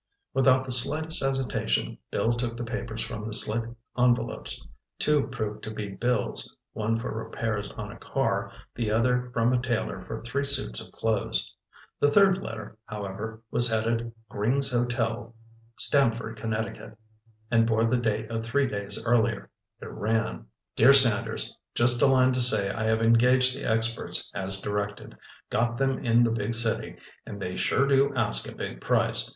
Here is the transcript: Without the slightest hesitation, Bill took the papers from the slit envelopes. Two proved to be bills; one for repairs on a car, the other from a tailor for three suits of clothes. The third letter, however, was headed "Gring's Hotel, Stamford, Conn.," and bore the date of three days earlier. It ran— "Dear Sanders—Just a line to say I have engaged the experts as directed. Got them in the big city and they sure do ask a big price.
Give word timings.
Without 0.33 0.65
the 0.65 0.71
slightest 0.71 1.21
hesitation, 1.23 1.95
Bill 2.09 2.33
took 2.33 2.57
the 2.57 2.63
papers 2.63 3.03
from 3.03 3.23
the 3.27 3.35
slit 3.35 3.63
envelopes. 3.95 4.67
Two 4.97 5.27
proved 5.27 5.63
to 5.65 5.69
be 5.71 5.89
bills; 5.89 6.57
one 6.73 6.99
for 6.99 7.11
repairs 7.13 7.69
on 7.77 7.91
a 7.91 7.99
car, 7.99 8.51
the 8.73 8.89
other 8.89 9.29
from 9.31 9.53
a 9.53 9.61
tailor 9.61 10.01
for 10.01 10.23
three 10.23 10.43
suits 10.43 10.83
of 10.83 10.91
clothes. 10.91 11.55
The 11.99 12.09
third 12.09 12.39
letter, 12.39 12.79
however, 12.85 13.43
was 13.51 13.69
headed 13.69 14.11
"Gring's 14.27 14.71
Hotel, 14.71 15.35
Stamford, 15.77 16.35
Conn.," 16.35 16.97
and 17.51 17.67
bore 17.67 17.85
the 17.85 17.97
date 17.97 18.31
of 18.31 18.43
three 18.43 18.65
days 18.65 19.05
earlier. 19.05 19.51
It 19.83 19.91
ran— 19.91 20.47
"Dear 20.75 20.93
Sanders—Just 20.93 22.01
a 22.01 22.07
line 22.07 22.31
to 22.31 22.41
say 22.41 22.71
I 22.71 22.85
have 22.85 23.03
engaged 23.03 23.55
the 23.55 23.69
experts 23.71 24.31
as 24.33 24.61
directed. 24.61 25.15
Got 25.51 25.77
them 25.77 26.03
in 26.03 26.23
the 26.23 26.31
big 26.31 26.55
city 26.55 26.95
and 27.23 27.39
they 27.39 27.55
sure 27.55 27.85
do 27.85 28.11
ask 28.15 28.49
a 28.51 28.55
big 28.55 28.81
price. 28.81 29.29